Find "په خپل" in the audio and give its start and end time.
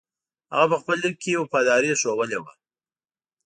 0.71-0.97